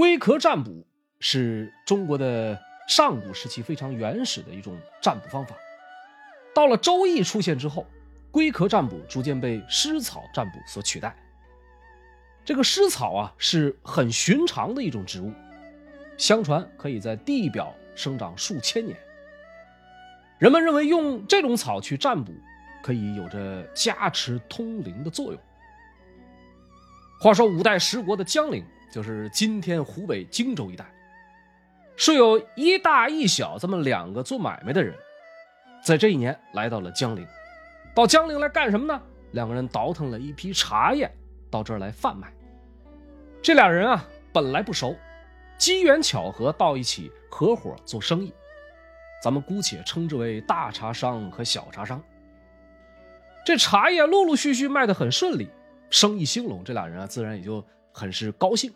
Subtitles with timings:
[0.00, 0.86] 龟壳占卜
[1.18, 2.58] 是中国的
[2.88, 5.54] 上古时期非常原始的一种占卜方法。
[6.54, 7.86] 到了周易出现之后，
[8.30, 11.14] 龟壳占卜逐渐被湿草占卜所取代。
[12.46, 15.30] 这个湿草啊，是很寻常的一种植物，
[16.16, 18.98] 相传可以在地表生长数千年。
[20.38, 22.32] 人们认为用这种草去占卜，
[22.82, 25.38] 可以有着加持通灵的作用。
[27.20, 30.84] 话说五代十国的江陵，就是今天湖北荆州一带，
[31.96, 34.94] 是有一大一小这么两个做买卖的人，
[35.84, 37.26] 在这一年来到了江陵。
[37.94, 39.00] 到江陵来干什么呢？
[39.32, 41.10] 两个人倒腾了一批茶叶
[41.50, 42.32] 到这儿来贩卖。
[43.42, 44.96] 这俩人啊，本来不熟，
[45.56, 48.32] 机缘巧合到一起合伙做生意。
[49.22, 52.02] 咱们姑且称之为大茶商和小茶商。
[53.44, 55.48] 这茶叶陆陆续续卖得很顺利，
[55.90, 58.72] 生意兴隆，这俩人啊自然也就很是高兴。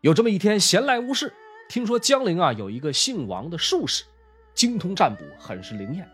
[0.00, 1.32] 有这么一天闲来无事，
[1.68, 4.04] 听说江陵啊有一个姓王的术士，
[4.54, 6.08] 精通占卜，很是灵验。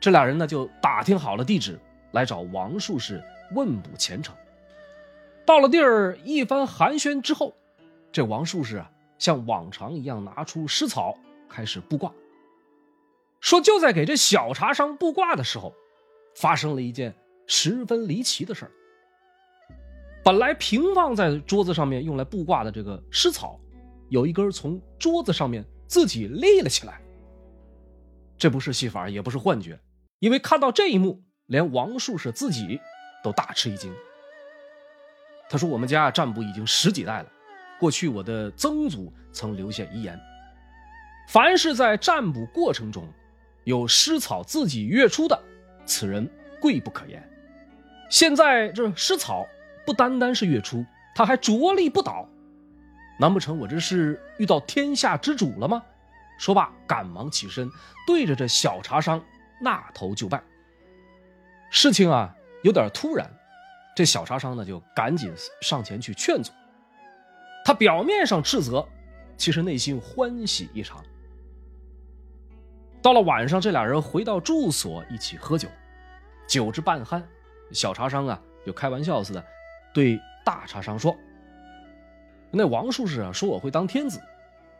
[0.00, 1.78] 这俩人呢就打听好了地址，
[2.10, 3.22] 来找王术士
[3.54, 4.34] 问卜前程。
[5.44, 7.54] 到了地儿，一番寒暄之后，
[8.10, 11.16] 这王术士啊像往常一样拿出湿草，
[11.48, 12.12] 开始布卦。
[13.40, 15.72] 说就在给这小茶商布卦的时候，
[16.34, 17.14] 发生了一件
[17.46, 18.72] 十分离奇的事儿。
[20.26, 23.60] 本来平放在桌子上面用来布卦的这个湿草，
[24.08, 27.00] 有一根从桌子上面自己立了起来。
[28.36, 29.78] 这不是戏法，也不是幻觉，
[30.18, 32.80] 因为看到这一幕，连王术士自己
[33.22, 33.94] 都大吃一惊。
[35.48, 37.30] 他说：“我们家占卜已经十几代了，
[37.78, 40.18] 过去我的曾祖曾留下遗言，
[41.28, 43.06] 凡是在占卜过程中。”
[43.62, 45.40] 有湿草自己跃出的，
[45.84, 46.28] 此人
[46.60, 47.22] 贵不可言。
[48.10, 49.46] 现在这湿草
[49.86, 50.84] 不单单是月初，
[51.14, 52.28] 他还着力不倒，
[53.18, 55.82] 难不成我这是遇到天下之主了吗？
[56.38, 57.70] 说罢，赶忙起身，
[58.06, 59.24] 对着这小茶商
[59.60, 60.42] 纳头就拜。
[61.70, 63.30] 事情啊有点突然，
[63.94, 65.32] 这小茶商呢就赶紧
[65.62, 66.52] 上前去劝阻。
[67.64, 68.86] 他表面上斥责，
[69.36, 71.02] 其实内心欢喜异常。
[73.00, 75.68] 到了晚上，这俩人回到住所一起喝酒，
[76.46, 77.22] 酒至半酣，
[77.72, 79.44] 小茶商啊就开玩笑似的
[79.96, 81.16] 对大茶商说
[82.52, 84.20] ：“那王术士啊说我会当天子，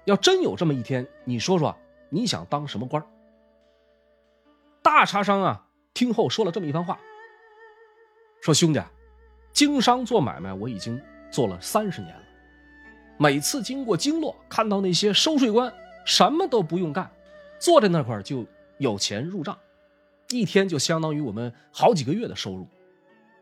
[0.05, 1.75] 要真有这么一天，你说说
[2.11, 3.03] 你想当什么官？”
[4.85, 7.01] 大茶商啊听后说了这么一番话，
[8.43, 8.83] 说：“兄弟，
[9.55, 11.01] 经商做买卖我已经
[11.31, 12.23] 做了三十年了，
[13.17, 15.73] 每次经过京洛，看到那些收税官
[16.05, 17.11] 什么都不用干。”
[17.59, 18.45] 坐在那块就
[18.77, 19.59] 有钱入账，
[20.29, 22.69] 一天就相当于我们好几个月的收入。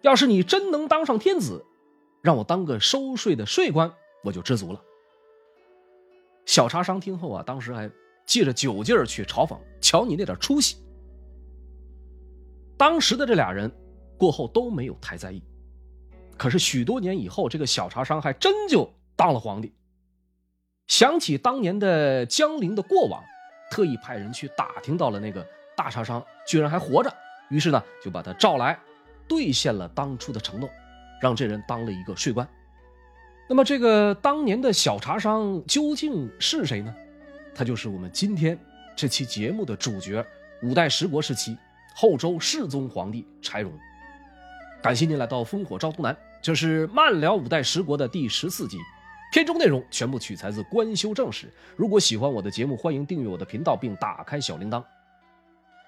[0.05, 1.65] 要是你真能当上天子，
[2.21, 3.91] 让我当个收税的税官，
[4.23, 4.81] 我就知足了。
[6.45, 7.91] 小茶商听后啊，当时还
[8.27, 10.77] 借着酒劲儿去嘲讽：“瞧你那点出息。”
[12.77, 13.73] 当时的这俩人
[14.19, 15.43] 过后都没有太在意。
[16.37, 19.73] 可是许多年以后，这个小茶商还真就当了皇帝。
[20.87, 23.25] 想起当年的江陵的过往。
[23.71, 25.45] 特意派人去打听到了那个
[25.75, 27.13] 大茶商居然还活着，
[27.49, 28.79] 于是呢就把他召来，
[29.29, 30.69] 兑现了当初的承诺，
[31.21, 32.49] 让这人当了一个税官。
[33.49, 36.95] 那么这个当年的小茶商究竟是谁呢？
[37.55, 38.59] 他就是我们今天
[38.97, 40.25] 这期节目的主角——
[40.63, 41.57] 五代十国时期
[41.95, 43.73] 后周世宗皇帝柴荣。
[44.83, 48.79] 感谢您来到烽火照东南，这是慢聊五代十国的第十四集。
[49.33, 51.47] 片中内容全部取材自《官修正史》。
[51.77, 54.83] 如果喜欢我的节目，欢迎订阅我的频道并打开小铃铛。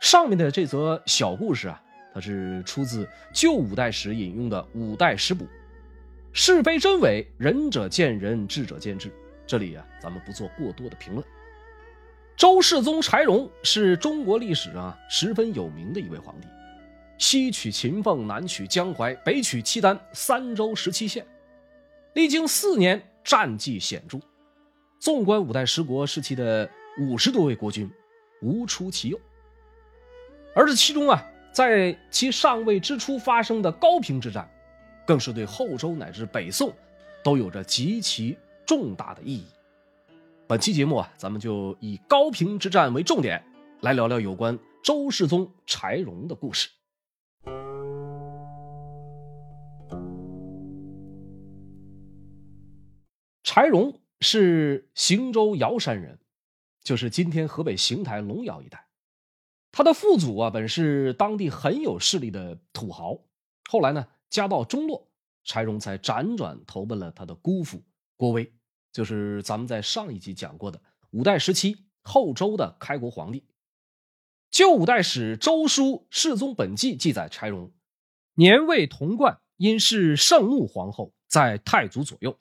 [0.00, 1.80] 上面的这则小故事啊，
[2.16, 5.44] 它是出自旧五代史引用的《五代史补》，
[6.32, 9.12] 是非真伪，仁者见仁，智者见智。
[9.46, 11.22] 这里啊，咱们不做过多的评论。
[12.34, 16.48] 周世宗柴荣是中国历史上十分有名的一位皇帝，
[17.18, 21.26] 西取秦凤，南取江淮，北取契丹，三州十七县，
[22.14, 23.02] 历经四年。
[23.22, 24.20] 战绩显著，
[25.00, 27.90] 纵观五代十国时期的五十多位国君，
[28.40, 29.20] 无出其右。
[30.54, 31.22] 而这其中啊，
[31.56, 34.46] 在其上位之初发生的高平之战，
[35.06, 36.70] 更是对后周乃至北宋
[37.24, 38.36] 都有着极其
[38.66, 39.46] 重大的意义。
[40.46, 43.42] 本期节目啊，咱们就以高平之战为重点，
[43.80, 46.68] 来聊聊有关周世宗柴荣的故事。
[53.42, 56.18] 柴荣是邢州瑶山人，
[56.82, 58.85] 就是今天河北邢台龙窑一带。
[59.76, 63.18] 他的父祖啊，本是当地很有势力的土豪。
[63.68, 65.06] 后来呢，家道中落，
[65.44, 67.82] 柴荣才辗转投奔了他的姑父
[68.16, 68.50] 郭威，
[68.90, 70.80] 就是咱们在上一集讲过的
[71.10, 73.44] 五代时期后周的开国皇帝。
[74.50, 77.70] 旧五代史周书《世宗本纪》记载，柴荣
[78.32, 82.38] 年未童冠，因是圣穆皇后，在太祖左右，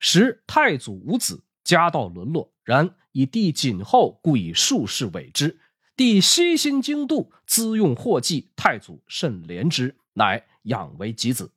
[0.00, 2.52] 时太祖无子，家道沦落。
[2.64, 5.60] 然以帝谨后，故以术士委之。
[6.02, 11.52] 帝悉心经度，资用货济，太祖甚怜之，乃养为己子。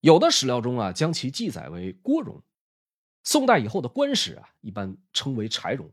[0.00, 2.42] 有的史料中啊，将其记载为郭荣。
[3.24, 5.90] 宋代以后的官史啊，一般称为柴荣。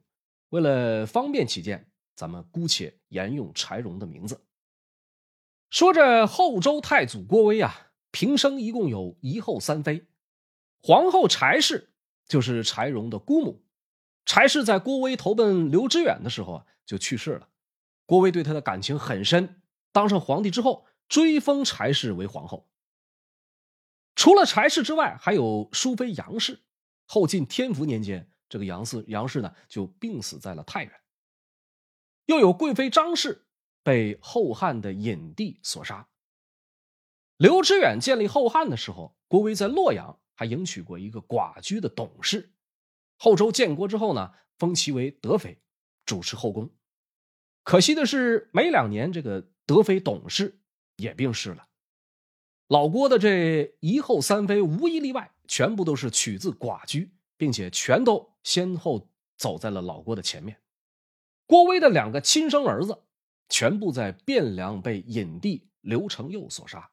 [0.50, 4.42] 为了方便起见，咱们姑且沿用柴荣的名字。
[5.70, 10.06] 说这后周太祖郭威啊，平生一共有一后三妃，
[10.82, 11.94] 皇后柴氏
[12.28, 13.64] 就是柴荣的姑母。
[14.26, 17.48] 柴氏在郭威投奔刘知远的时候啊，就去世了。
[18.14, 22.70] 郭威对他的感情很深，当上皇帝之后，追封柴氏为皇后。
[24.14, 26.62] 除了柴氏之外，还有淑妃杨氏。
[27.08, 30.94] 后晋天福年间，这个杨氏杨氏呢就病死在了太原。
[32.28, 33.48] 又有贵妃张氏
[33.82, 36.08] 被后汉的隐帝所杀。
[37.38, 42.54] 刘知远建立后汉的时候，郭威在洛阳还迎娶过一个寡居的董氏。
[43.18, 45.60] 后周建国之后呢，封其为德妃，
[46.06, 46.70] 主持后宫。
[47.64, 50.62] 可惜的是，没两年，这个德妃董氏
[50.98, 51.68] 也病逝了。
[52.68, 60.58] 老郭的这一后三妃，无一例外，全部都是取自寡居，并且全都先后走在了老郭的前面。
[61.46, 63.04] 郭威的两个亲生儿子，
[63.50, 66.90] 全部在汴梁被隐帝刘承佑所杀。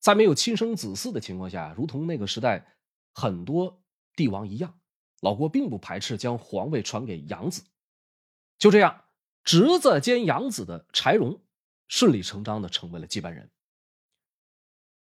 [0.00, 2.74] 在没有亲生子嗣的情况下，如同那个时代
[3.12, 3.82] 很多
[4.16, 4.80] 帝王一样。
[5.20, 7.62] 老郭并不排斥将皇位传给养子，
[8.58, 9.04] 就这样，
[9.50, 11.42] 侄子兼养子的柴荣
[11.88, 13.50] 顺理成章的成为了接班人。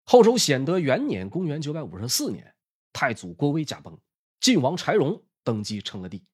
[0.04, 2.54] 后周显德元年（公元954年），
[2.92, 3.98] 太祖郭威驾崩，
[4.42, 6.26] 晋王柴荣登基称了帝。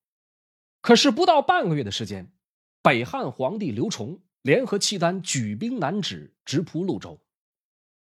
[0.81, 2.33] 可是不到半个月的时间，
[2.81, 7.21] 北汉皇帝刘崇联合契丹举兵南指，直扑潞州。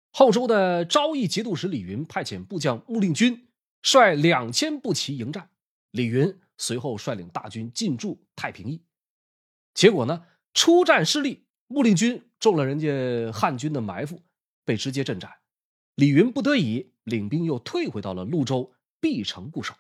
[0.10, 3.48] 后周的昭义节度使李云派遣部将穆令君
[3.84, 5.52] 率两千步骑迎战。
[5.92, 8.82] 李云随后率领大军进驻太平驿，
[9.74, 14.22] 结果呢，出战失利，穆令军中了人家汉军的埋伏，
[14.64, 15.40] 被直接阵斩。
[15.96, 19.74] 李云不得已领兵又退回到了潞州必城固守。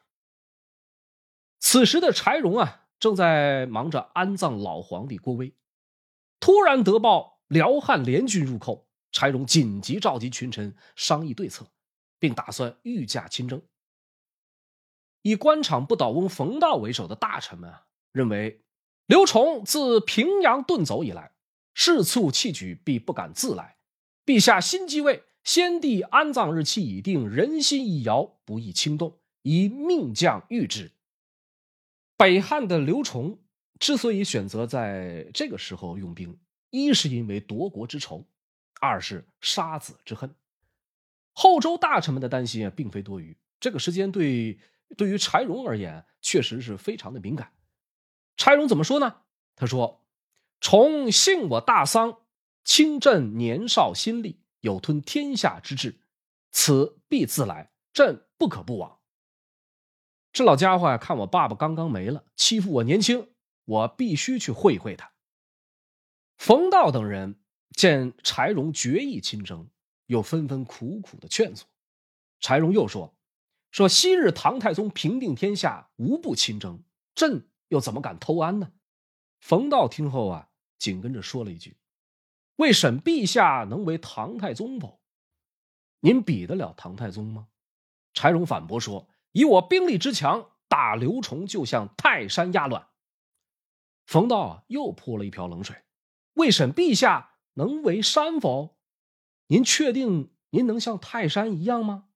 [1.59, 5.53] 此时的柴荣啊，正在忙着安葬老皇帝郭威，
[6.39, 11.67] 突然得报辽汉联军入寇，柴荣紧急召集群臣商议对策，
[12.19, 13.61] 并打算御驾亲征。
[15.21, 18.62] 以官场不倒翁冯道为首的大臣们啊，认为
[19.05, 21.31] 刘崇自平阳遁走以来，
[21.73, 23.77] 事促弃举，必不敢自来。
[24.25, 30.91] 陛下新继位，先帝安葬日期已定，人心一摇，不易轻动，以命将御之。
[32.15, 33.39] 北汉的刘崇
[33.79, 36.39] 之所以选择在这个时候用兵，
[36.69, 38.25] 一是因为夺国之仇，
[38.79, 40.33] 二是杀子之恨。
[41.33, 43.35] 后周大臣们的担心啊，并非多余。
[43.59, 44.59] 这个时间对。
[44.95, 47.51] 对于柴荣而言，确实是非常的敏感。
[48.37, 49.21] 柴荣怎么说呢？
[49.55, 50.03] 他说
[50.59, 52.17] ：“崇信我大丧，
[52.63, 55.99] 亲朕年少心力，有吞天下之志，
[56.51, 58.99] 此必自来，朕不可不往。”
[60.33, 63.29] 这老家伙呀，看我爸爸刚刚没了，欺负我年轻，
[63.65, 65.11] 我必须去会会他。
[66.37, 67.39] 冯道等人
[67.71, 69.69] 见柴荣决意亲征，
[70.07, 71.65] 又纷纷苦苦的劝阻。
[72.39, 73.15] 柴荣又说。
[73.71, 76.83] 说昔日唐太宗平定天下，无不亲征，
[77.15, 78.71] 朕又怎么敢偷安呢？
[79.39, 81.75] 冯道听后啊，紧跟着说了一句
[82.57, 85.01] ：“为审陛下能为唐太宗否？
[86.01, 87.47] 您比得了唐太宗吗？”
[88.13, 92.89] 柴荣反驳说：“以我兵力之强，打刘崇就像泰山压卵。”
[94.05, 95.75] 冯道啊，又泼了一瓢冷水
[96.35, 98.77] ：“为审陛下能为山否？
[99.47, 102.09] 您确定您能像泰山一样吗？”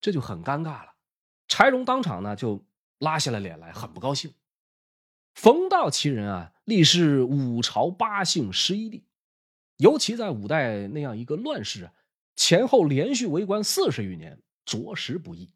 [0.00, 0.94] 这就很尴尬了，
[1.48, 2.64] 柴荣当场呢就
[2.98, 4.32] 拉下了脸来，很不高兴。
[5.34, 9.04] 冯道其人啊，历仕五朝八姓十一帝，
[9.76, 11.92] 尤其在五代那样一个乱世啊，
[12.36, 15.52] 前后连续为官四十余年，着实不易。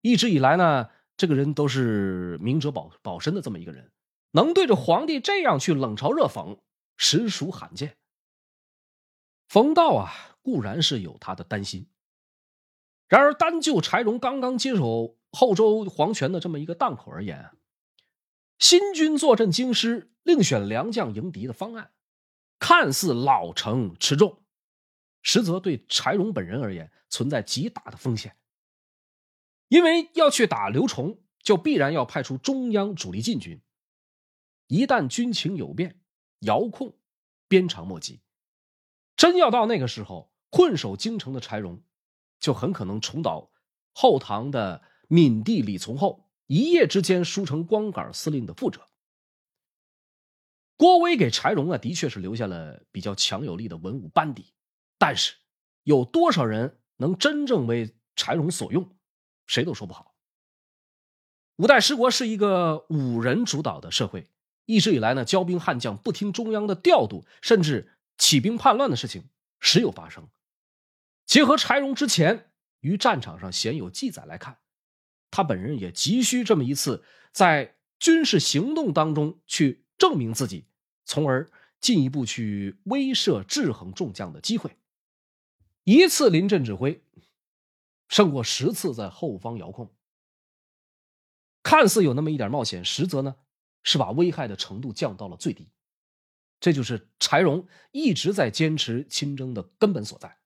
[0.00, 3.90] 一直以来呢，这个人都是明哲保保身的这么一个人，
[4.32, 6.58] 能对着皇帝这样去冷嘲热讽，
[6.96, 7.96] 实属罕见。
[9.48, 11.88] 冯道啊，固然是有他的担心。
[13.08, 17.50] 然而，单就柴荣刚刚接手后周皇权的这么一个档口而言，
[18.58, 21.92] 新军坐镇京师，另选良将迎敌的方案，
[22.58, 24.42] 看似老成持重，
[25.22, 28.36] 实则对柴荣本人而言存在极大的风险。
[29.68, 33.60] 因为要去打刘崇，就必然要派出中央主力禁军。
[34.68, 36.00] 一旦军情有变，
[36.40, 36.96] 遥控
[37.48, 38.22] 鞭长莫及。
[39.16, 41.82] 真要到那个时候，困守京城的柴荣，
[42.38, 43.50] 就很可能重蹈
[43.92, 48.86] 后唐的闵帝李从厚一夜之间输成光杆司令的覆辙。
[50.76, 54.52] 郭威给柴荣啊，的确是留下了比较强有力的文武班底，
[54.98, 55.34] 但是
[55.84, 58.96] 有多少人能真正为柴荣所用，
[59.46, 60.14] 谁都说不好。
[61.56, 64.28] 五代十国是一个五人主导的社会，
[64.66, 70.28] 一直以来呢，骄兵悍将不听中央的调度，甚至起兵叛乱的事情时有发生。
[71.24, 74.58] 结合柴荣之前于战场上鲜有记载来看，
[75.36, 79.82] 他本人也急需这么一次在军事行动当中去。
[79.98, 80.66] 证明自己，
[81.06, 81.50] 从而
[81.80, 84.76] 进一步去威慑制衡众将的机会。
[85.84, 87.02] 一次临阵指挥，
[88.06, 89.90] 胜过十次在后方遥控。
[91.62, 93.36] 看似有那么一点冒险，实则呢
[93.82, 95.70] 是把危害的程度降到了最低。
[96.60, 100.36] 这就是柴荣一直在坚持亲征的根本所在。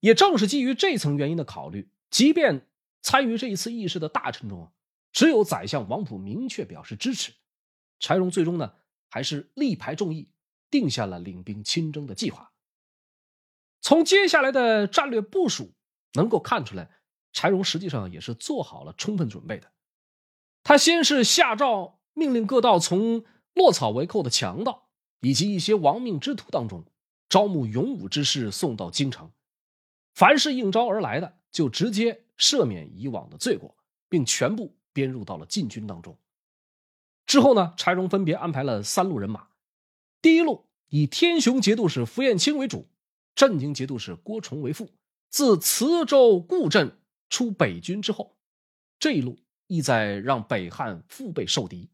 [0.00, 2.66] 也正是基于这层原因的考虑，即便
[3.04, 4.72] 参与这一次议事的大臣中，
[5.12, 7.34] 只有宰相王普明确表示支持。
[8.00, 8.72] 柴荣最终呢，
[9.10, 10.30] 还是力排众议，
[10.70, 12.52] 定下了领兵亲征的计划。
[13.82, 15.74] 从接下来的战略部署
[16.14, 16.90] 能够看出来，
[17.34, 19.70] 柴荣实际上也是做好了充分准备的。
[20.62, 24.88] 他先是下诏命令各道从落草为寇的强盗
[25.20, 26.86] 以及一些亡命之徒当中
[27.28, 29.30] 招募勇武之士送到京城，
[30.14, 33.76] 凡是应招而来的，就直接赦免以往的罪过，
[34.08, 36.18] 并全部编入到了禁军当中。
[37.26, 39.48] 之后呢，柴荣分别安排了三路人马。
[40.20, 42.88] 第一路以天雄节度使符彦卿为主，
[43.34, 44.90] 镇宁节度使郭崇为副。
[45.30, 48.36] 自磁州固镇出北军之后，
[49.00, 51.90] 这一路意在让北汉腹背受敌。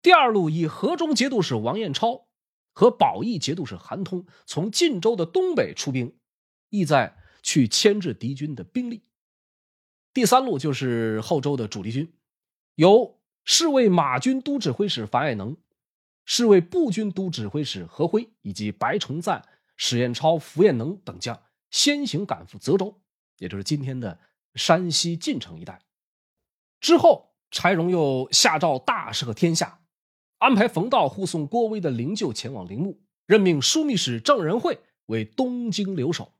[0.00, 2.28] 第二路以河中节度使王彦超
[2.72, 6.16] 和保义节度使韩通从晋州的东北出兵，
[6.68, 9.02] 意在去牵制敌军的兵力。
[10.12, 12.12] 第三路就是后周的主力军，
[12.74, 13.16] 由。
[13.42, 15.56] 侍卫马军都指挥使樊爱能，
[16.24, 23.00] 侍卫步军都指挥使何辉以及白崇赞、史彦超、符彦能等将先行赶赴泽州，
[23.38, 24.20] 也就是今天的
[24.54, 25.80] 山西晋城一带。
[26.80, 29.80] 之后，柴荣又下诏大赦天下，
[30.38, 36.34] 安排冯道护送郭威的灵柩前往陵墓，任命枢密使郑仁惠为东京留守。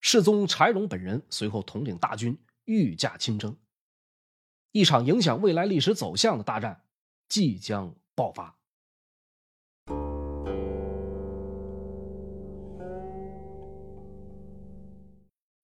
[0.00, 2.38] 世宗柴荣本人随后统领大军
[2.68, 3.56] 御驾亲征。
[4.72, 6.84] 一场影响未来历史走向的大战
[7.26, 8.58] 即将爆发。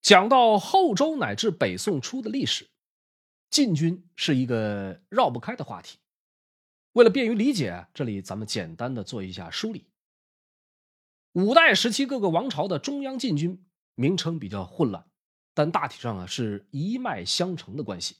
[0.01, 2.69] 讲到后周乃至北宋初的历史，
[3.49, 5.99] 禁军是一个绕不开的话题。
[6.93, 9.85] 为了便于理解，这里咱们简单的做一下梳理。
[11.33, 15.05] 五代时期各个王朝的中央禁军名称比较混乱，
[15.55, 18.17] 但大体上啊是一脉相承的关系。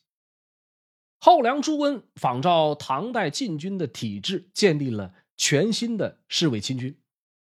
[1.20, 6.98] 后梁朱温仿照唐代禁军的体制，建立了全新的侍卫亲军，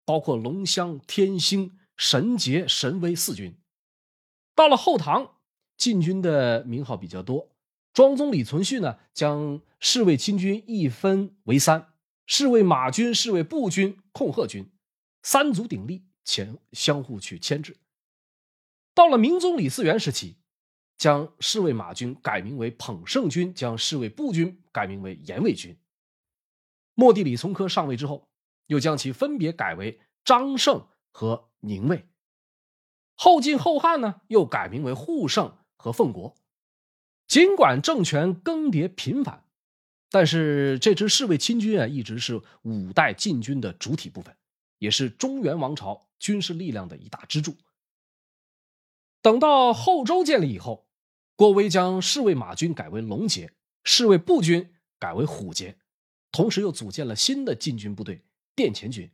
[0.05, 3.55] 包括龙骧、天兴、神杰、神威四军。
[4.53, 5.37] 到了后唐，
[5.77, 7.49] 禁军的名号比较多。
[7.93, 11.93] 庄宗李存勖呢，将侍卫亲军一分为三：
[12.25, 14.69] 侍卫马军、侍卫步军、控鹤军，
[15.23, 17.77] 三足鼎立，前相互去牵制。
[18.97, 20.37] 到了明宗李嗣源时期。
[20.97, 25.77] 将侍卫马军改名为捧圣军，将侍卫步军改名为严卫军。
[26.95, 28.27] 末帝李从珂上位之后，
[28.65, 32.07] 又将其分别改为张胜和宁卫。
[33.13, 36.35] 后晋后汉呢，又改名为护圣和奉国。
[37.27, 39.45] 尽管政权更迭频繁，
[40.09, 44.35] 但是这支侍卫亲军啊，一直是五代禁军的主体部分，
[44.79, 47.55] 也是中原王朝军事力量的一大支柱。
[49.21, 50.85] 等到后周建立以后。
[51.35, 55.77] 郭威将侍卫马军改为龙节，侍卫步军改为虎节，
[56.31, 58.23] 同时又组建了新的禁军部队
[58.55, 59.11] 殿前军。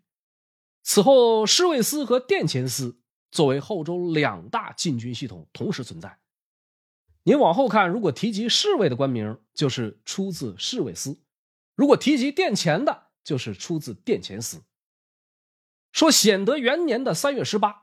[0.84, 6.18] 此后，侍卫司和殿前司作为后周两大禁军系统同时存在。
[7.24, 11.18] 您往后看，如果提及侍卫的官名，就是出自侍卫司；
[11.76, 14.64] 如果提及殿前的，就是出自殿前司。
[15.92, 17.83] 说显德元年的三月十八，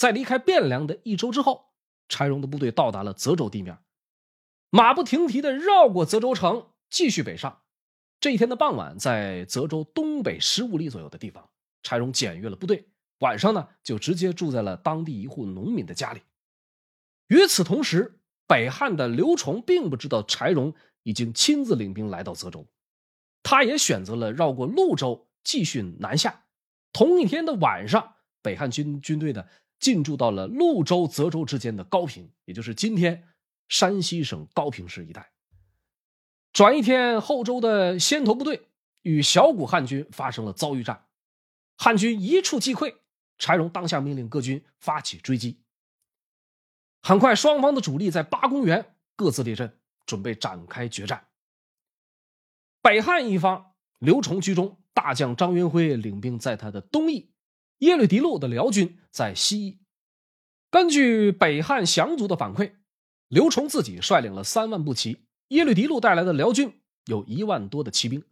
[0.00, 1.66] 在离开汴梁的一周之后。
[2.08, 3.78] 柴荣的部队到达了泽州地面，
[4.70, 7.60] 马不停蹄的绕过泽州城，继续北上。
[8.18, 11.50] 这一天的傍晚，在泽州东北十五里左右的地方，
[11.82, 12.88] 柴荣检阅了部队，
[13.18, 16.22] 晚上呢就直接住在了当地一户农民的家里。
[17.28, 22.66] 与此同时，北汉的刘崇并不知道柴荣已经亲自领兵来到泽州，
[23.44, 26.46] 他也选择了绕过潞州继续南下。
[26.92, 29.44] 同一天的晚上，北汉军军队呢
[29.80, 33.26] 进驻到了潞州、泽州之间的高平，也就是今天
[33.66, 35.32] 山西省高平市一带。
[36.52, 38.68] 转一天，后周的先头部队
[39.02, 41.06] 与小股汉军发生了遭遇战，
[41.76, 42.94] 汉军一触即溃。
[43.38, 45.62] 柴荣当下命令各军发起追击。
[47.00, 51.28] 很快，双方的主力在八公园各自列阵，准备展开决战。
[52.82, 57.29] 北汉一方，刘崇居中，大将张元辉领兵在他的东翼，
[57.80, 59.80] 耶律狄禄的辽军在西翼。
[60.70, 62.72] 根据北汉降卒的反馈，
[63.28, 68.24] 刘崇自己率领了三万步骑，耶律狄禄带来的辽军有一万多的骑兵，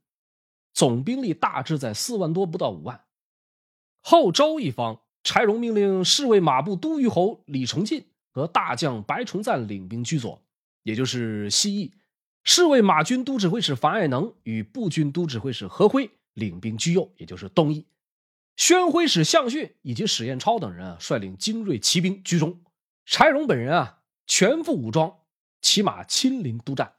[0.73, 3.05] 总兵力大致在四万多不到五万。
[4.01, 8.07] 后周一方，柴荣命令侍卫马步都虞侯李崇进。
[8.31, 10.41] 和大将白崇赞领兵居左，
[10.85, 11.91] 也就是西翼；
[12.45, 17.83] 侍卫马军都指挥使樊爱能与步军都指挥使何辉领兵居右，也就是东翼；
[18.59, 22.61] 宣徽使项逊以及史彦超等人啊率领精锐骑兵居中。
[23.07, 25.21] 柴荣本人啊全副武装，
[25.63, 26.97] 骑马亲临督战，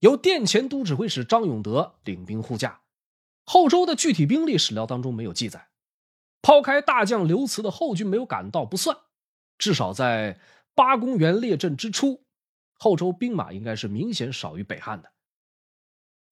[0.00, 2.82] 由殿前都指挥使张永德领兵护驾。
[3.44, 5.70] 后周的具体兵力史料当中没有记载，
[6.42, 8.98] 抛开大将刘慈的后军没有赶到不算。
[9.56, 10.38] 至少在
[10.74, 12.26] 八公园列阵之初，
[12.74, 15.12] 后周兵马应该是明显少于北汉的。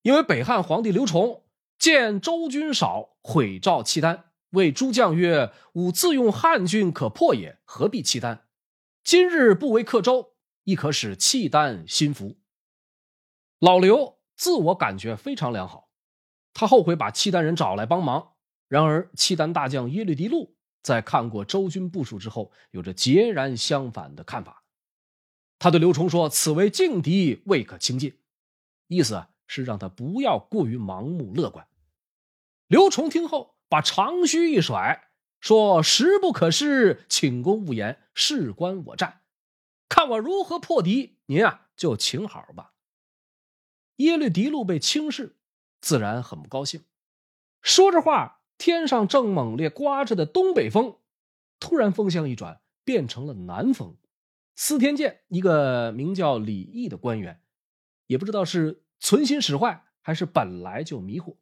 [0.02, 1.42] 因为北汉皇帝刘崇
[1.80, 8.46] 见周军少，毁赵契丹，谓诸将曰：“吾自用汉军可破也，何必契丹？
[9.02, 10.34] 今日不为克周，
[10.64, 12.36] 亦可使契丹心服。”
[13.60, 15.88] 老刘自我感觉非常良好，
[16.52, 18.32] 他后悔把契丹人找来帮忙。
[18.68, 20.54] 然而契丹大将耶律狄禄。
[20.82, 24.64] 在看过周军部署之后，有着截然相反的看法。
[25.58, 28.18] 他对刘崇说：“此为劲敌，未可轻进。”
[28.88, 31.66] 意思是让他不要过于盲目乐观。
[32.70, 39.22] 刘崇听后，把长须一甩，说：“时不可失，请公勿言，事关我战，
[39.88, 41.18] 看我如何破敌。
[41.26, 42.74] 您啊，就请好吧。”
[43.98, 45.34] 耶律狄禄被轻视，
[45.80, 46.84] 自然很不高兴，
[47.60, 48.42] 说着话。
[48.56, 50.98] 天上正猛烈刮着的东北风，
[51.58, 53.96] 突然风向一转，变成了南风。
[54.54, 57.42] 司天监一个名叫李毅的官员，
[58.06, 61.40] 也不知道是存心使坏，还是本来就迷糊。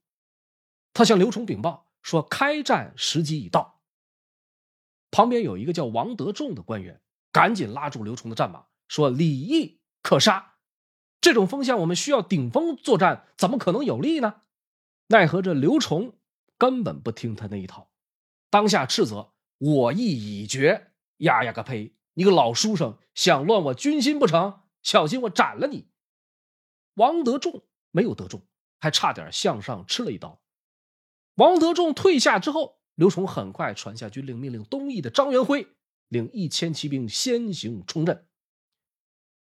[0.99, 3.83] 他向刘崇禀报说：“开战时机已到。”
[5.13, 10.57] 旁边有一个叫王德仲的官员，赶紧拉住刘崇的战马，说：“李毅可杀！
[11.21, 14.43] 这种风向，我们需要顶风作战，怎么可能有利呢？”
[15.07, 16.19] 奈何这刘崇。
[16.59, 17.93] 根本不听他那一套，
[18.51, 20.91] 当下斥责我意已决。
[21.19, 21.95] 呀呀个呸！
[22.15, 24.63] 你个老书生，想乱我军心不成？
[24.83, 25.93] 小心我斩了你！
[26.95, 28.43] 王德仲没有得中，
[28.81, 30.41] 还差点向上吃了一刀。
[31.39, 35.69] 王德仲退下之后，刘崇很快传下军令，命令东翼的张元辉
[36.09, 38.27] 领一千骑兵先行冲阵。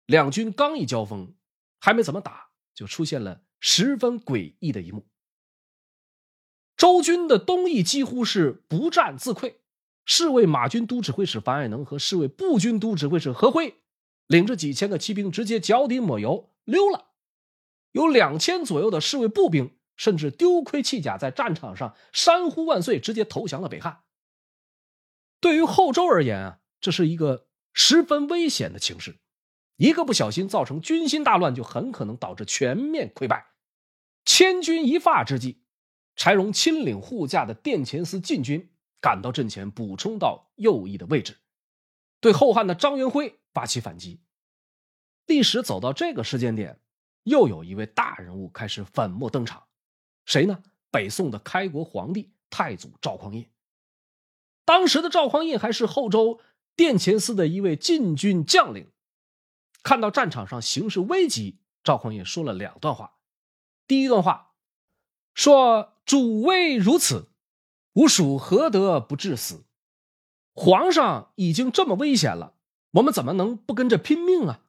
[0.06, 1.34] 两军刚一交锋，
[1.80, 5.08] 还没怎么打，就出现了十分诡异的一幕。
[6.78, 9.56] 周军的东翼几乎是不战自溃，
[10.06, 13.82] 侍卫马军都指挥使樊爱能和侍卫步军都指挥使何辉，
[14.28, 17.08] 领着几千个骑兵直接脚底抹油溜了。
[17.94, 24.04] 有两千左右的侍卫步兵甚至丢盔弃甲，在战场上山呼万岁，直接投降了北汉。
[25.42, 29.20] 对于后周而言啊，这是一个十分危险的情势，
[29.76, 33.48] 一个不小心造成军心大乱，就很可能导致全面溃败。
[34.24, 35.66] 千钧一发之际。
[36.16, 41.40] 柴荣亲领护驾的殿前司禁军赶到阵前，补充到右翼的位置，
[42.22, 44.22] 对后汉的张元辉发起反击。
[45.26, 46.80] 历史走到这个时间点，
[47.24, 49.69] 又有一位大人物开始粉墨登场，
[50.30, 50.64] 谁呢？
[50.92, 53.50] 北宋的开国皇帝太祖赵匡胤。
[54.64, 56.40] 当时的赵匡胤还是后周
[56.76, 58.92] 殿前司的一位禁军将领，
[59.84, 63.16] 看到战场上形势危急，赵匡胤说了两段话。
[63.88, 64.54] 第一段话
[65.34, 65.96] 说。
[66.10, 67.30] 主位如此，
[67.94, 69.66] 吾属何得不至死？
[70.56, 72.56] 皇上已经这么危险了，
[72.94, 74.66] 我们怎么能不跟着拼命啊？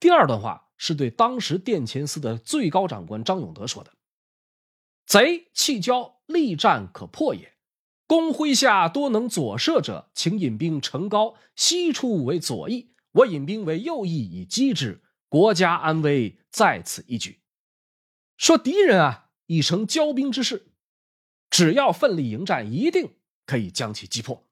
[0.00, 3.92] 第二段话是对当时殿前司的最高长官张永德说的
[5.10, 7.54] ：“贼弃骄，力战可破也。
[8.06, 17.40] 公麾下多能左射者，请引兵城高，西出为左翼，我引兵为右翼以击之，国家安危在此一举。”
[18.38, 19.26] 说敌人啊。
[19.46, 20.70] 已成骄兵之势，
[21.50, 24.46] 只要奋力迎战，一定可以将其击破。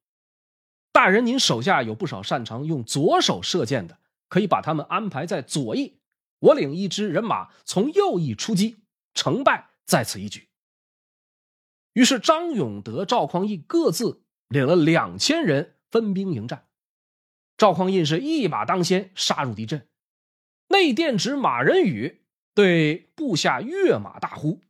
[0.91, 6.01] 大人，您手下有不少擅长用左手射箭的，可以把他们安排在左翼，
[6.41, 8.79] 我领一支人马从右翼出击，
[9.15, 10.48] 成败在此一举。
[11.99, 16.69] 于是张永德、赵匡胤各自领了两千人分兵迎战。
[17.57, 19.89] 赵匡胤是一马当先，杀入敌阵。
[20.69, 22.21] 内殿指马仁宇
[22.55, 24.61] 对部下跃马大呼：“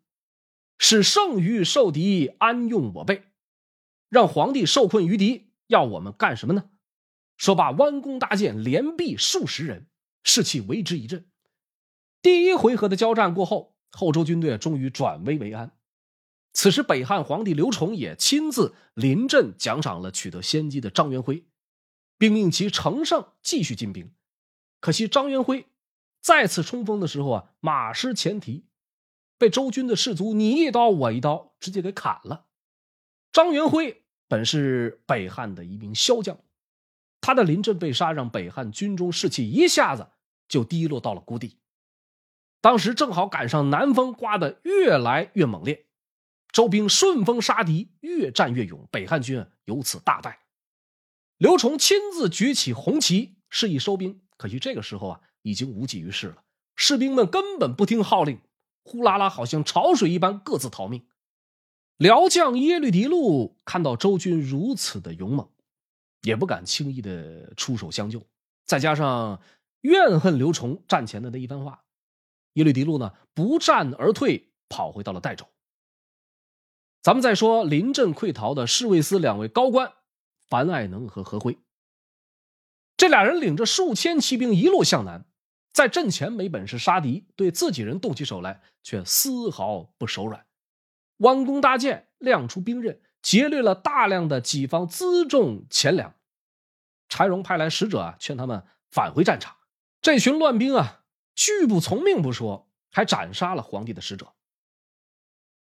[0.81, 3.25] 使剩余受敌，安用我辈？
[4.09, 6.71] 让皇帝受困于敌，要我们干什么呢？”
[7.37, 9.87] 说罢，弯弓搭箭，连毙数十人，
[10.25, 11.27] 士气为之一振。
[12.23, 15.73] 第一回合的交战过后，后周军队终于转危为安。
[16.52, 21.44] 此时，北汉皇帝刘崇也亲自临阵奖赏了取得先机的张元辉。
[22.20, 24.11] 并命其乘胜继续进兵，
[24.80, 25.66] 可惜张元辉
[26.20, 28.66] 再次冲锋的时候啊，马失前蹄，
[29.38, 32.46] 被周军的士卒你一刀我一刀，直接给砍了。
[33.30, 36.40] 张元辉本是北汉的一名骁将，
[37.20, 40.08] 他的临阵被杀，让北汉军中士气一下子
[40.48, 41.58] 就低落到了谷底。
[42.61, 45.87] 当时正好赶上南风刮得越来越猛烈，
[46.59, 50.40] 周兵顺风杀敌，越战越勇，北汉军由此大败。
[51.37, 54.23] 刘崇亲自举起红旗，示意收兵。
[54.37, 56.42] 可惜这个时候啊，已经无济于事了。
[56.75, 58.40] 士兵们根本不听号令，
[58.83, 61.07] 呼啦啦，好像潮水一般，各自逃命。
[61.97, 65.49] 辽将耶律狄禄看到周军如此的勇猛，
[66.23, 68.21] 也不敢轻易的出手相救。
[68.64, 69.40] 再加上
[69.83, 71.85] 怨恨刘崇战前的那一番话，
[72.55, 75.47] 耶律狄禄呢，不战而退，跑回到了代州。
[77.09, 79.94] 咱们再说临阵溃逃的侍卫司两位高官。
[80.47, 81.57] 樊爱能和何辉，
[82.99, 85.25] 这俩人领着数千骑兵一路向南，
[85.73, 90.44] 在阵前没本事杀敌，对自己人动起手来却丝毫不手软，
[91.16, 96.14] 弯弓搭箭，亮出兵刃，劫掠了大量的己方辎重钱粮。
[97.09, 99.57] 柴荣派来使者啊，劝他们返回战场。
[100.03, 104.35] 这群乱兵啊，拒不从命不说，还斩杀了皇帝的使者。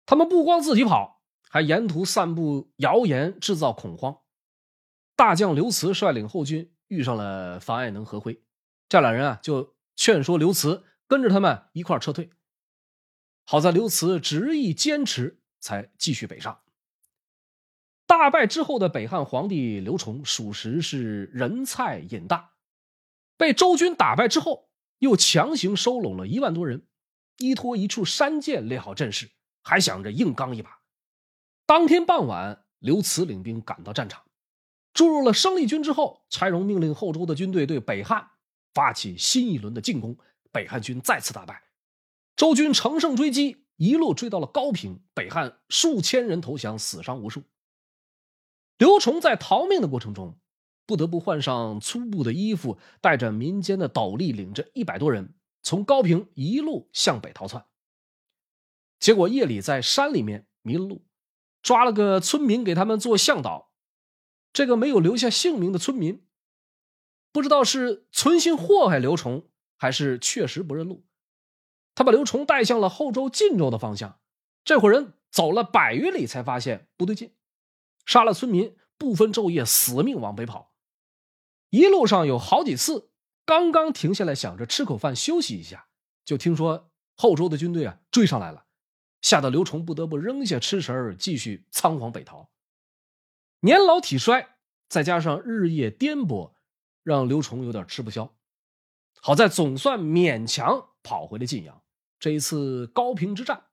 [0.04, 1.17] 他们不光自己跑，
[1.50, 4.18] 还沿途散布谣言，制造恐慌。
[5.16, 8.42] 大将刘慈率领后军遇上了樊爱能、何辉，
[8.88, 12.30] 这俩人啊就劝说刘慈跟着他们一块撤退。
[13.44, 16.60] 好在刘慈执意坚持，才继续北上。
[18.06, 22.52] 大败之后的北汉皇帝刘崇属实是人菜瘾大，
[23.36, 26.86] 被周军打败之后，又强行收拢了一万多人，
[27.38, 29.30] 依托一处山涧列好阵势，
[29.62, 30.77] 还想着硬刚一把。
[31.68, 34.24] 当天傍晚，刘慈领兵赶到战场。
[34.94, 38.30] 注入了生力军之后，柴荣命令后周的军队对北汉
[38.72, 40.16] 发起新一轮的进攻。
[40.50, 41.62] 北汉军再次大败，
[42.36, 45.02] 周军乘胜追击，一路追到了高平。
[45.12, 47.42] 北汉数千人投降，死伤无数。
[48.78, 50.38] 刘崇在逃命的过程中，
[50.86, 57.66] 不得不换上粗布的衣服，带着民间的斗笠，领着一百多人从高平一路向北逃窜。
[58.98, 61.04] 结果夜里在山里面迷了路，
[61.68, 63.72] 抓了个村民给他们做向导。
[64.54, 66.24] 这个没有留下姓名的村民，
[67.30, 71.04] 不知道是存心祸害刘崇，还是确实不认路。
[71.94, 74.18] 他把刘崇带向了后周晋州的方向。
[74.64, 77.34] 这伙人走了百余里，才发现不对劲，
[78.06, 80.72] 杀了村民，不分昼夜，死命往北跑。
[81.68, 83.10] 一路上有好几次，
[83.44, 85.88] 刚刚停下来想着吃口饭休息一下，
[86.24, 88.64] 就听说后周的军队啊追上来了，
[89.20, 92.48] 吓得刘崇不得不扔下吃食继续仓皇北逃。
[93.60, 94.56] 年老体衰，
[94.88, 96.52] 再加上日夜颠簸，
[97.02, 98.32] 让刘崇有点吃不消。
[99.20, 101.82] 好在总算勉强跑回了晋阳。
[102.20, 103.64] 这一次高平之战，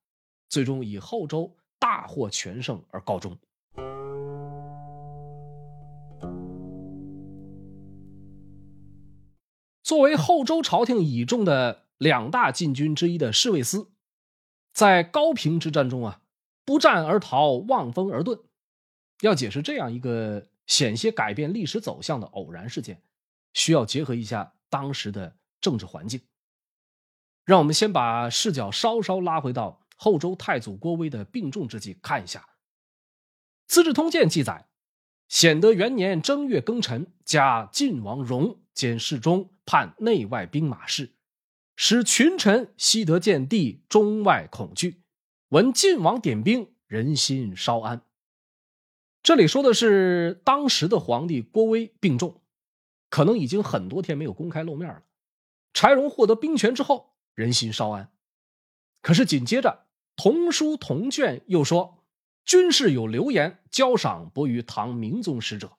[0.49, 3.37] 最终以后周大获全胜而告终。
[9.83, 13.91] 作为后周朝廷倚重的两大禁军之一的侍卫司，
[14.75, 16.19] 在高平之战中啊，
[16.65, 18.41] 不战而逃，望风而遁。
[19.21, 23.01] 要解释这样一个险些改变历史走向的偶然事件，
[23.53, 26.21] 需要结合一下当时的政治环境。
[27.45, 32.41] 让我们先把视角稍稍拉回到后周太祖郭威的病重之际，看一下
[33.67, 34.67] 《资治通鉴》记载：
[35.29, 41.14] 显德元年正月庚辰，加晋王荣兼侍中，判内外兵马事，
[41.75, 45.01] 使群臣悉得见地，中外恐惧。
[45.49, 48.01] 闻晋王点兵，人心稍安。
[49.21, 52.41] 这里说的是当时的皇帝郭威病重，
[53.09, 55.03] 可能已经很多天没有公开露面了。
[55.73, 58.11] 柴荣获得兵权之后，人心稍安。
[59.01, 62.03] 可是紧接着同书同卷又说，
[62.45, 65.75] 军士有流言，交赏薄于唐明宗使者。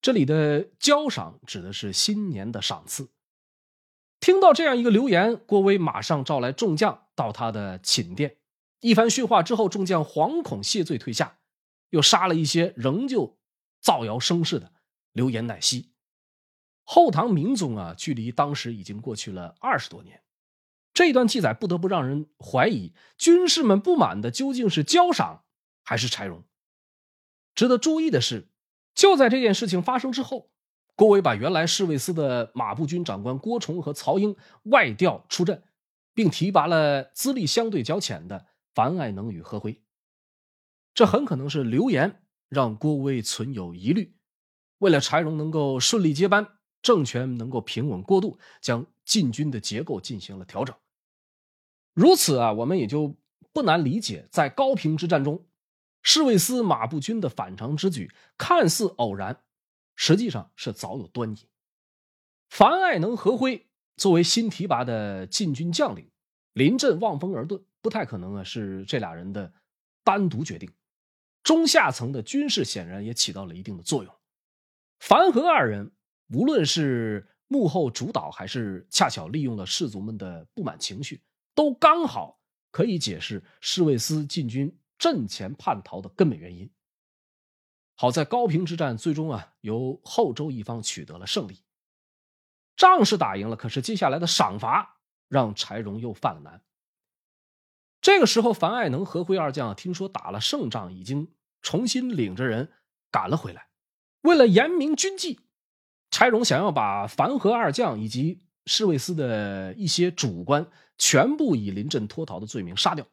[0.00, 3.08] 这里的交赏指的是新年的赏赐。
[4.22, 8.36] 听到这样一个留言，郭威马上召来众将到他的寝殿，
[8.78, 11.40] 一番训话之后，众将惶恐谢罪退下，
[11.90, 13.36] 又杀了一些仍旧
[13.80, 14.72] 造谣生事的
[15.10, 15.90] 流言乃息。
[16.84, 20.22] 后唐明宗啊，距离当时已经过去了二十多年，
[20.94, 25.42] 这段记载不得不让人怀疑，军士们不满的究竟是焦赏
[25.82, 26.44] 还是柴荣。
[27.56, 28.46] 值得注意的是，
[28.94, 30.51] 就在这件事情发生之后。
[31.02, 34.36] 郭威把原来侍卫司的马步军长官郭崇和曹英
[34.66, 35.60] 外调出阵，
[36.14, 39.82] 并提拔了资历相对较浅的樊爱能与何辉。
[40.94, 44.14] 这很可能是流言让郭威存有疑虑，
[44.78, 46.46] 为了柴荣能够顺利接班，
[46.82, 50.72] 政权能够平稳过渡，将禁军的结构进行了调整。
[51.94, 53.16] 如此啊，我们也就
[53.52, 55.44] 不难理解，在高平之战中，
[56.04, 59.42] 侍卫司马步军的反常之举看似偶然。
[59.96, 61.48] 实际上是早有端倪。
[62.48, 66.10] 樊爱能、何辉作为新提拔的禁军将领，
[66.52, 69.52] 临阵望风而遁，不太可能啊是这俩人的
[70.04, 70.70] 单独决定。
[71.42, 74.14] 中下层的军事显然也起到了一定的作用。
[75.00, 75.90] 樊和二人
[76.28, 81.20] 无论是幕后主导，还是恰巧利用了士卒们的不满情绪，
[81.54, 86.70] 都刚好可以解释侍卫司禁军阵前叛逃的根本原因。
[87.94, 91.62] 好在高平之战最终啊，由后周一方取得了胜利。
[92.74, 96.62] 仗是打赢了，可是接下来的赏罚让柴荣又犯了难。
[98.00, 102.72] 这个时候，樊爱能、何辉二将听说打了胜仗，已经重新领着人
[103.10, 103.68] 赶了回来。
[104.22, 105.38] 为了严明军纪，
[106.10, 110.66] 柴荣想要把樊和二将以及侍卫司的一些主官
[110.98, 113.06] 全部以临阵脱逃的罪名杀掉。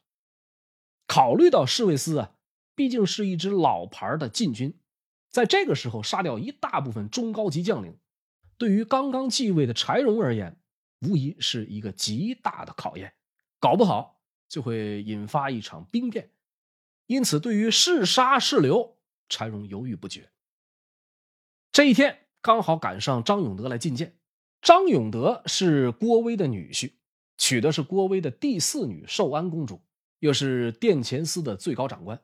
[1.06, 2.32] 考虑到侍卫司啊。
[2.80, 4.74] 毕竟是一支老牌的禁军，
[5.30, 7.98] 在这个时候杀掉一大部分中高级将领，
[8.58, 10.58] 对于刚刚继位的柴荣而言，
[11.02, 13.16] 无疑是一个极大的考验，
[13.60, 16.32] 搞不好就会引发一场兵变。
[17.06, 18.96] 因此，对于是杀是留，
[19.28, 20.30] 柴荣犹豫不决。
[21.74, 24.16] 这一天刚好赶上张永德来觐见，
[24.62, 26.94] 张永德是郭威的女婿，
[27.38, 29.82] 娶的是郭威的第四女寿安公主，
[30.20, 32.22] 又是殿前司的最高长官。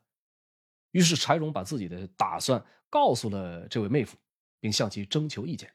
[0.95, 4.15] 于是柴荣把自己的打算告诉了这位妹夫，
[4.61, 5.73] 并向其征求意见。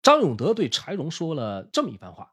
[0.00, 2.32] 张永德对柴荣说了这么一番话：“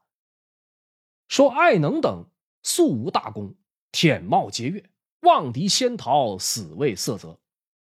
[1.28, 2.24] 说爱能等
[2.62, 3.54] 素无大功，
[3.92, 4.88] 舔冒节越，
[5.20, 7.38] 望敌先逃，死未色泽。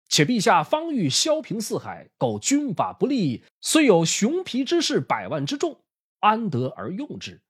[0.10, 5.84] 且陛下方欲削平四海，苟军法不利，虽有熊皮之士百万之众，
[6.22, 7.44] 安得而用之？”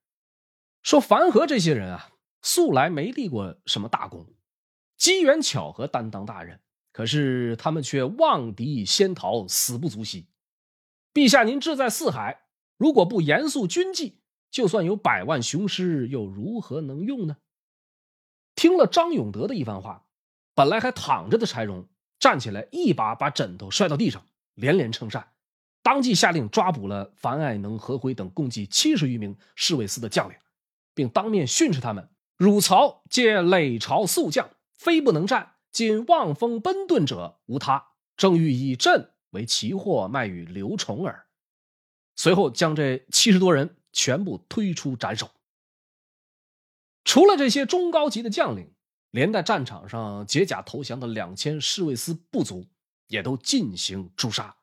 [0.83, 2.11] 说樊和这些人啊，
[2.41, 4.27] 素来没立过什么大功，
[4.97, 6.59] 机缘巧合担当大任。
[6.95, 10.27] 可是他们却望敌先逃，死不足惜。
[11.13, 12.43] 陛下，您志在四海，
[12.77, 17.35] 如果不严肃军纪，就算有百万雄师，又如何能用呢？
[18.55, 20.05] 听了张永德的一番话，
[20.53, 21.85] 本来还躺着的柴荣
[22.17, 25.33] 站起来，一把把枕头摔到地上，连连称善，
[25.83, 30.37] 当即下令抓捕了樊爱能、何辉等共计七十余名侍卫司的将领，
[30.93, 35.54] 并当面训斥他们：汝曹皆累朝宿将，非不能战。
[35.75, 41.27] 今望风奔遁者无他，正欲以朕为奇货卖与刘崇耳。
[42.15, 45.29] 随后将这七十多人全部推出斩首。
[47.03, 48.71] 除了这些中高级的将领，
[49.11, 52.65] 连带战场上解甲投降的两千侍卫司部族
[53.07, 54.55] 也都进行诛杀。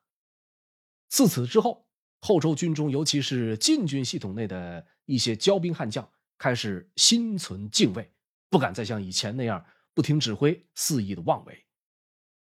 [1.09, 1.85] 自此之后，
[2.21, 8.11] 后周军中，尤其是禁军系统内的一些骄兵悍将，开始心存敬畏，
[8.49, 9.63] 不敢再像以前那样。
[9.93, 11.65] 不听指挥，肆意的妄为。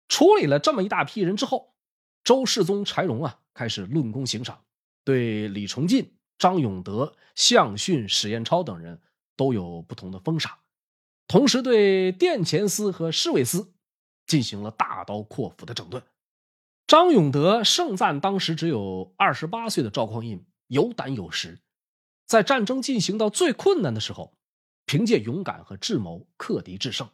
[0.08, 1.76] 处理了这么一大批人之后，
[2.24, 4.64] 周世宗柴荣啊，开始论功行赏，
[5.04, 9.02] 对李崇进、张永德、向训、史彦超等人
[9.36, 10.60] 都有不同的封赏，
[11.28, 13.74] 同时对殿前司和侍卫司
[14.26, 16.04] 进行了大刀阔斧的整顿。
[16.86, 21.60] 张永德盛赞当时只有二十八岁的赵匡胤有胆有识，
[22.26, 24.38] 在战争进行到最困难的时候，
[24.86, 27.10] 凭借勇敢和智谋克敌制胜。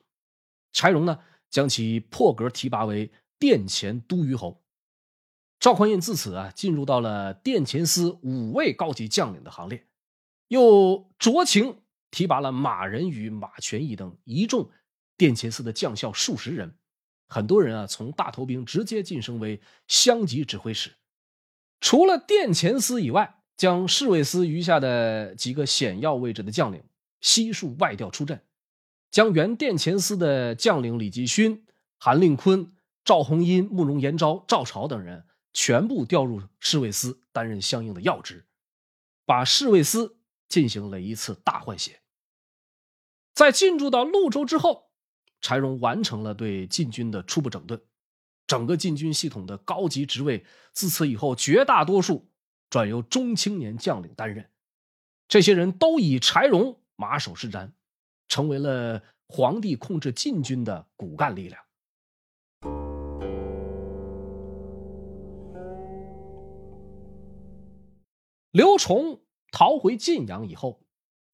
[0.74, 3.10] 柴荣呢，将其破格提拔为
[3.40, 4.62] 殿前都虞侯。
[5.60, 9.88] 赵匡胤自此啊，进入到了殿前司五位高级将领的行列，
[10.50, 11.82] 又酌情
[12.12, 14.70] 提拔了马仁与马全义等一众
[15.16, 16.76] 殿前司的将校数十人。
[17.30, 20.92] 很多人啊，从大头兵直接晋升为乡级指挥使。
[21.80, 26.84] 除了殿前司以外，将侍卫司余下的几个显要位置的将领
[27.22, 28.44] 悉数外调出阵。
[29.14, 31.68] 将原殿前司的将领李继勋、
[32.00, 32.74] 韩令坤、
[33.06, 38.48] 赵弘殷、慕容延昭、赵朝等人全部调入侍卫司担任相应的要职，
[39.24, 40.18] 把侍卫司
[40.50, 42.02] 进行了一次大换血。
[43.36, 44.90] 在进驻到潞州之后，
[45.42, 47.80] 柴荣完成了对禁军的初步整顿，
[48.48, 52.32] 整个禁军系统的高级职位自此以后绝大多数
[52.68, 54.50] 转由中青年将领担任，
[55.28, 57.74] 这些人都以柴荣马首是瞻，
[58.34, 61.64] 成为了皇帝控制禁军的骨干力量。
[68.50, 70.82] 刘崇逃回晋阳以后，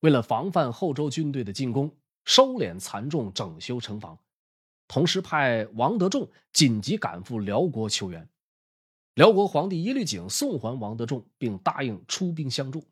[0.02, 4.20] 为了防范后周军队的进攻，收敛残众，整修城防，
[4.90, 8.28] 同时派王德仲紧急赶赴辽国求援。
[9.14, 12.84] 辽国皇帝耶律景送还王德仲，并答应出兵相助。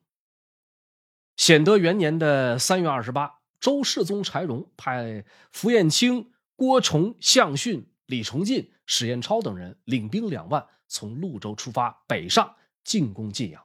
[1.36, 13.64] 显德元年的三月二十八，周世宗柴荣派符彦卿、郭崇、向训、李崇进、史彦超等人领兵两万，从潞州出发，北上进攻晋阳。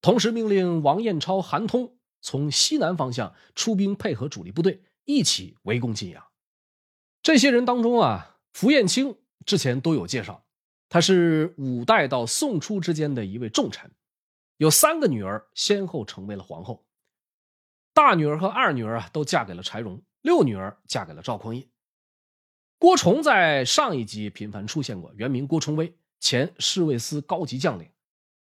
[0.00, 6.24] 同时命令王彦超、韩通从西南方向出兵，配合主力部队一起围攻晋阳。
[7.22, 10.44] 这些人当中啊，符彦卿之前都有介绍，
[10.88, 13.92] 他是五代到宋初之间的一位重臣，
[14.56, 16.84] 有三个女儿，先后成为了皇后。
[17.92, 21.68] 大女儿和二女儿啊，都嫁给了柴荣，六女儿嫁给了赵匡胤。
[22.78, 27.90] 郭崇在上一集频繁出现过，原名郭崇威，前侍卫司高级将领。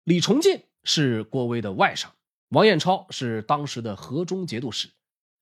[0.03, 0.63] 李崇进。
[0.87, 2.09] 是郭威的外甥，
[2.49, 4.91] 王彦超是当时的河中节度使，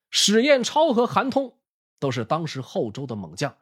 [0.10, 1.58] 史彦超和韩通
[2.00, 3.58] 都是当时后周的猛将，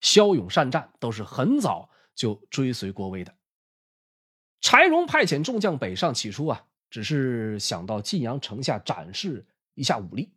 [0.00, 3.32] 骁勇善战，都是很早就追随郭威的。
[4.60, 10.34] 柴荣派遣众将北上，起初啊，只是想到晋阳城下展示一下武力，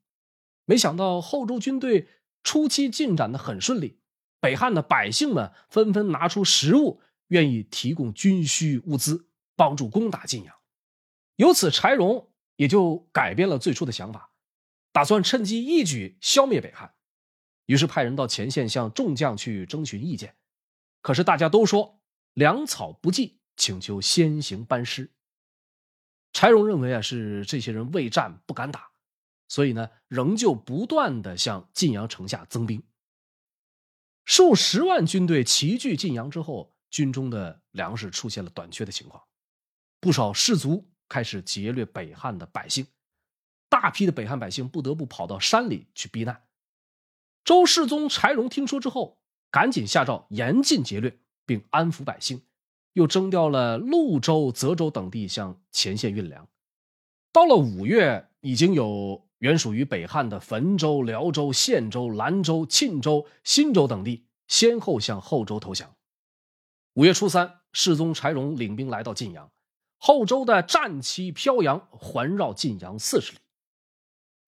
[0.65, 2.07] 没想到后周军队
[2.43, 3.99] 初期进展的很顺利，
[4.39, 10.55] 北汉的百姓们纷纷拿出食物，愿意提供军需物资，帮助攻打晋阳。
[11.37, 14.31] 由此，柴荣也就改变了最初的想法，
[14.91, 16.93] 打算趁机一举消灭北汉。
[17.65, 20.35] 于是派人到前线向众将去征询意见。
[21.01, 22.01] 可是大家都说
[22.33, 25.11] 粮草不济，请求先行班师。
[26.33, 28.91] 柴荣认为啊，是这些人畏战不敢打，
[29.53, 32.81] 所以呢，仍旧不断的向晋阳城下增兵。
[34.25, 39.23] 数十万军队齐聚晋阳之后，军中的粮食出现了短缺的情况，
[39.99, 40.89] 不少士卒。
[41.07, 42.87] 开始劫掠北汉的百姓，
[43.69, 46.45] 大批的北汉百姓不得不跑到山里去避难。
[47.43, 49.19] 周世宗柴荣听说之后，
[49.51, 52.41] 赶紧下诏严禁劫掠，并安抚百姓，
[52.93, 56.47] 又征调了潞州、泽州等地向前线运粮。
[57.31, 65.93] 到了五月，已经有原属于北汉的汾州、辽州、献州、兰州、沁州、新州等地先后向后周投降。
[66.93, 69.51] 五月初三，世宗柴荣领兵来到晋阳。
[69.97, 73.39] 后周的战旗飘扬，环绕晋阳四十里。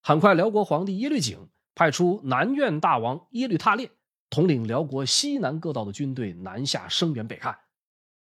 [0.01, 3.91] 很快，辽国皇帝耶律景派出南院大王耶律塔烈
[4.29, 7.59] 统领辽国西南各道的军队南下声援北汉。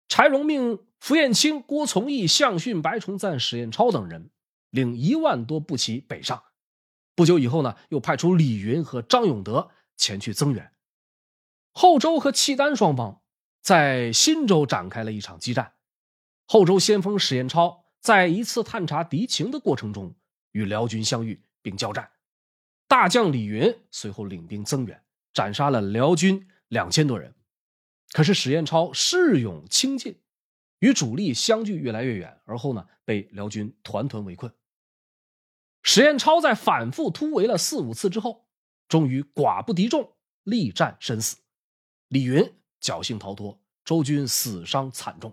[0.08, 4.30] 柴荣命符彦卿、郭从义、向训、白崇赞、史彦超等人
[4.76, 6.44] 领一万多步骑北上。
[7.16, 10.74] 不久以后呢，又派出李云和张永德前去增援。
[11.72, 13.22] 后周和契丹双方
[13.62, 15.74] 在新州展开了一场激战。
[16.46, 20.14] 后周先锋史彦超在一次探查敌情的过程中
[20.52, 22.12] 与辽军相遇并交战，
[22.88, 25.02] 大将李云随后领兵增援，
[25.34, 27.34] 斩杀了辽军两千多人。
[28.12, 30.20] 可是史彦超恃勇轻进，
[30.80, 34.54] 与主力相距越来越远，而后呢被辽军团团围困。
[35.88, 38.48] 史彦超在反复突围了四五次之后，
[38.88, 41.38] 终于寡不敌众，力战身死。
[42.08, 42.44] 李云
[42.82, 45.32] 侥幸逃脱，周军死伤惨重。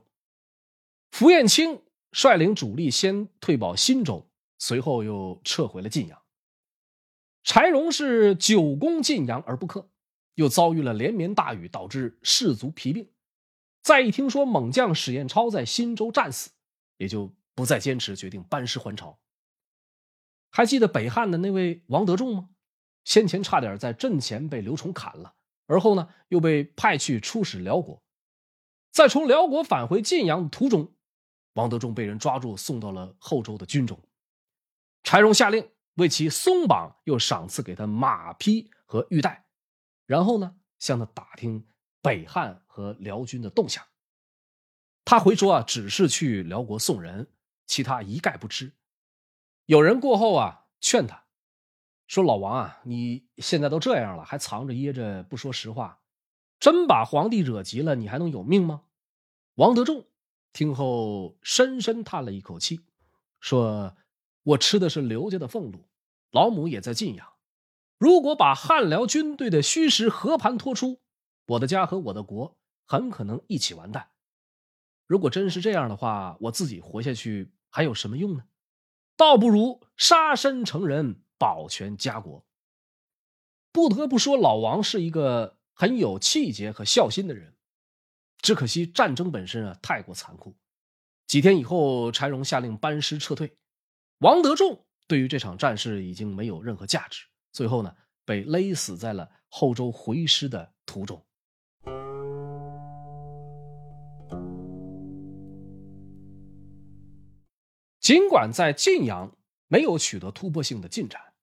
[1.11, 1.81] 符彦卿
[2.13, 6.23] 率领主力先退保新州，随后又撤回了晋阳。
[7.43, 9.89] 柴荣是久攻晋阳而不克，
[10.35, 13.11] 又遭遇了连绵大雨，导致士卒疲病。
[13.81, 16.51] 再一听说猛将史彦超在新州战死，
[16.99, 19.19] 也就不再坚持，决定班师还朝。
[20.53, 22.51] 还记得北汉的那位王德仲吗？
[23.05, 25.35] 先前差点在阵前被刘崇砍了，
[25.67, 28.01] 而后呢又被派去出使辽国，
[28.93, 30.95] 在从辽国返回晋阳的途中。
[31.55, 33.99] 王德仲被人抓住，送到了后周的军中。
[35.03, 39.47] 柴荣下令为其松绑，又赏赐给他马匹和玉带，
[40.07, 41.67] 然后呢，向他打听
[42.01, 43.85] 北汉和辽军的动向。
[45.05, 47.29] 他回说啊，只是去辽国送人，
[47.67, 48.73] 其他一概不知。
[49.67, 51.25] 有人过后啊，劝他
[52.07, 56.01] 说：“老王啊，你现在都这样了，还藏着掖着不说实话，
[56.61, 58.83] 真把皇帝惹急了，你还能有命吗？”
[59.57, 60.07] 王德仲
[60.53, 62.81] 听后深深叹了一口气，
[63.41, 63.97] 说
[64.43, 65.89] ：“我吃的是刘家的俸禄，
[66.31, 67.27] 老母也在晋阳。
[67.99, 71.01] 如果把汉辽军队的虚实和盘托出，
[71.47, 74.11] 我的家和我的国很可能一起完蛋。
[75.07, 78.45] 如果真是这样的话，我自己活下去还有什么用呢？
[79.17, 82.45] 倒不如杀身成仁，保全家国。”
[83.73, 87.55] 不得不说，老王是一个很有气节和孝心的人。
[88.43, 90.55] 只可惜战争本身啊太过残酷。
[91.27, 93.57] 几天以后，柴荣下令班师撤退。
[94.19, 97.95] 王德仲对于这场战事已经没有任何价值，最后呢
[98.25, 101.25] 被勒死在了后周回师的途中。
[108.03, 109.37] 尽管在晋阳
[109.69, 111.35] 没有取得突破性的进展，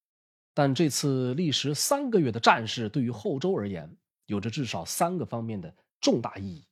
[0.53, 3.95] 但这次历时三个月的战事对于后周而言，
[4.25, 6.67] 有着至少三个方面的重大意义。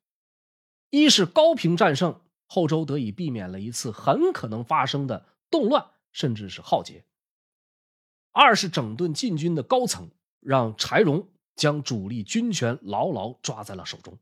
[0.90, 7.06] 一是高平战胜，后周得以避免了一次很可能发生的动乱，甚至是浩劫；
[8.34, 10.12] 二是整顿晋军的高层，
[10.42, 14.16] 让柴荣将主力军权牢牢抓在了手中；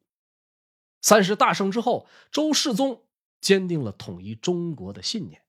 [1.01, 3.01] 三是大胜之后，周世宗
[3.41, 5.41] 坚定了统一中国的信念。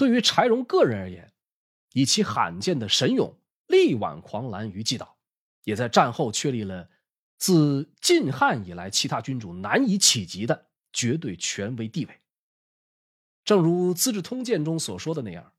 [0.00, 1.30] 对于柴荣个人而言，
[1.92, 5.18] 以其罕见的神勇，力挽狂澜于既倒，
[5.64, 6.88] 也在战后确立了。
[7.36, 12.18] 自晋汉以来，其他君主难以企及的绝对权威地位。
[13.44, 15.52] 正如《资治通鉴》中所说的那样：“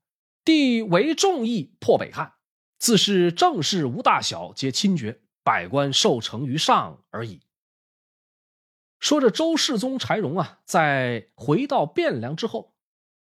[0.44, 2.32] 帝为众议破北汉，
[2.78, 7.42] 自是政事无大小，皆亲爵，百官受成于上而已。”
[8.98, 12.71] 说着，周世宗柴荣啊，在回到汴梁之后，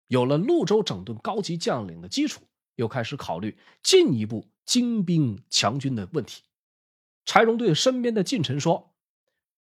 [0.08, 2.44] 有了潞州整顿高级将领的基础，
[2.76, 6.44] 又开始考虑进一步精兵强军的问题。
[7.26, 8.94] 柴荣对身边的近臣说：“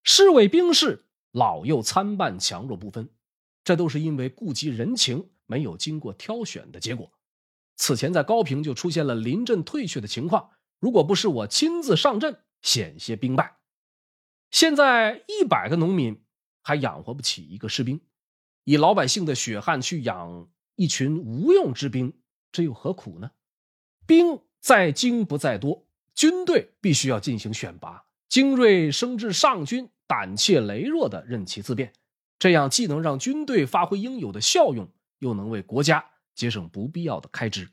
[0.04, 3.10] 侍卫兵士老幼参半，强弱不分，
[3.64, 7.12] 这都是因为顾及人情，没有经过挑选的结果。
[7.78, 13.58] 此前在高平就出现了临阵退却的情况，如果不是我亲自上阵，险些兵败。
[14.52, 16.24] 现在一百个农民
[16.62, 18.00] 还养活不起一个士兵，
[18.66, 22.14] 以老百姓的血汗去养一群无用之兵，
[22.52, 23.32] 这又何苦呢？
[24.06, 31.92] 兵在精不在多。”军队必须要进行选拔，精锐升至上军，胆怯羸弱的任其自便，
[32.40, 34.90] 这样既能让军队发挥应有的效用，
[35.20, 37.70] 又能为国家节省不必要的开支。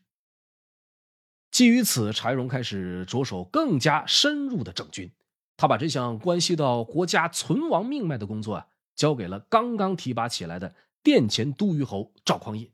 [1.53, 5.13] 基于此，柴荣开始着手更加深入的整军。
[5.57, 12.71] 他把这项关系到国家存亡命脉的工作啊，交给了刚刚提拔起来的殿前都虞侯赵匡胤。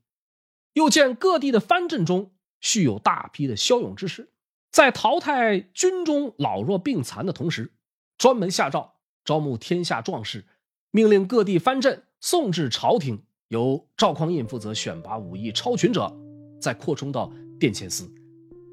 [0.74, 4.32] 又见各地的藩镇中蓄有大批的骁勇之士。
[4.70, 7.72] 在淘汰军中老弱病残的同时，
[8.18, 10.44] 专门下诏招募天下壮士，
[10.90, 16.14] 命令各地藩镇送至朝廷，由赵匡胤负责选拔武艺超群者，
[16.60, 18.12] 再扩充到殿前司。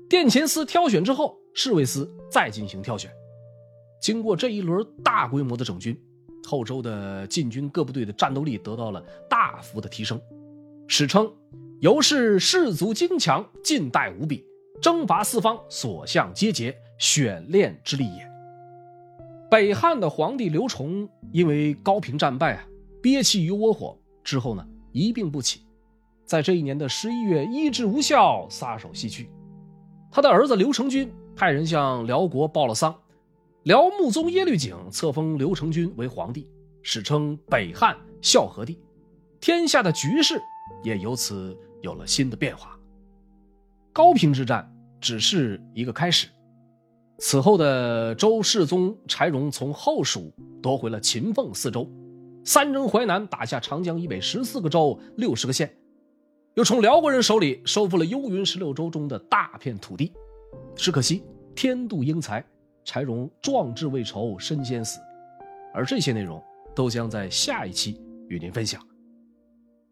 [0.09, 3.09] 殿前司挑选之后，侍卫司再进行挑选。
[4.01, 5.99] 经过这一轮大规模的整军，
[6.45, 10.19] 后周的禁军各部队的战斗力得到了大幅的提升，
[10.87, 11.31] 史称
[11.81, 14.45] “由是士卒精强，劲代无比”。
[14.81, 18.29] 征伐四方，所向皆捷，选练之力也。
[19.49, 22.67] 北汉的皇帝刘崇因为高平战败啊，
[23.01, 25.61] 憋气于窝火，之后呢一病不起，
[26.25, 29.29] 在这一年的十一月医治无效，撒手西去。
[30.11, 32.93] 他的儿子刘成军派人向辽国报了丧，
[33.65, 36.47] 辽穆宗耶律璟册封刘成军为皇帝，
[36.83, 38.79] 史称北汉孝和帝，
[39.41, 40.39] 天下的局势
[40.83, 42.79] 也由此有了新的变化。
[43.91, 46.27] 高平之战只是一个开始，
[47.17, 51.89] 此后的周世宗柴荣从后蜀夺回了秦凤四州，
[52.43, 55.75] 三征淮南，打下长江以北十四个州、六十个县，
[56.53, 60.13] 又从辽国人手里收复了幽云十六州中的大片土地。
[60.75, 61.23] 只可惜
[61.55, 62.45] 天妒英才，
[62.85, 65.01] 柴荣壮志未酬身先死。
[65.73, 66.41] 而这些内容
[66.73, 68.81] 都将在下一期与您分享。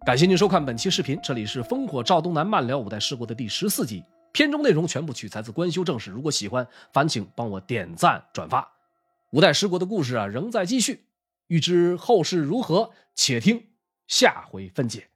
[0.05, 6.11] 感谢您收看本期视频，这里是烽火赵东南漫聊五代十国的第十四集，片中内容全部取材自官修正史。
[6.11, 8.69] 如果喜欢，烦请帮我点赞转发。
[9.31, 11.05] 五代十国的故事啊，仍在继续，
[11.47, 13.61] 欲知后事如何，且听
[14.07, 15.07] 下回分解。